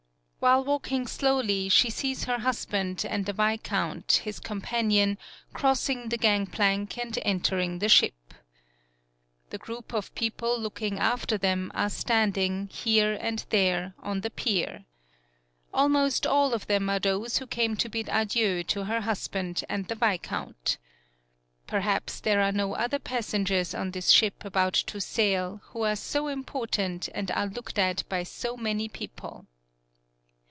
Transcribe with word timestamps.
While 0.43 0.63
walking 0.63 1.05
slowly, 1.05 1.69
she 1.69 1.91
sees 1.91 2.23
her 2.23 2.39
husband 2.39 3.05
and 3.07 3.27
the 3.27 3.31
viscount, 3.31 4.21
his 4.23 4.39
compan 4.39 4.91
ion, 4.91 5.19
crossing 5.53 6.09
the 6.09 6.17
gangplank 6.17 6.97
and 6.97 7.15
enter 7.21 7.59
ing 7.59 7.77
the 7.77 7.87
ship. 7.87 8.33
The 9.51 9.59
group 9.59 9.93
of 9.93 10.15
people 10.15 10.59
looking 10.59 10.97
after 10.97 11.37
them 11.37 11.69
are 11.75 11.91
standing, 11.91 12.69
here 12.69 13.13
and 13.21 13.45
there, 13.51 13.93
on 13.99 14.21
the 14.21 14.31
pier. 14.31 14.85
Almost 15.75 16.25
all 16.25 16.55
of 16.55 16.65
them 16.65 16.89
are 16.89 16.99
those 16.99 17.37
who 17.37 17.45
came 17.45 17.75
to 17.75 17.87
bid 17.87 18.09
adieu 18.11 18.63
to 18.63 18.85
her 18.85 19.01
husband 19.01 19.63
and 19.69 19.87
the 19.87 19.93
viscount. 19.93 20.79
Perhaps 21.67 22.19
there 22.21 22.41
are 22.41 22.51
no 22.51 22.69
58 22.69 22.69
THE 22.69 22.69
PIER 22.71 22.83
other 22.85 22.99
passengers 22.99 23.75
on 23.75 23.91
this 23.91 24.09
ship 24.09 24.43
about 24.43 24.73
to 24.73 24.99
sail 24.99 25.61
who 25.65 25.83
are 25.83 25.95
so 25.95 26.29
important 26.29 27.09
and 27.13 27.29
are 27.29 27.45
looked 27.45 27.77
at 27.77 28.09
by 28.09 28.23
so 28.23 28.57
many 28.57 28.89
people. 28.89 29.45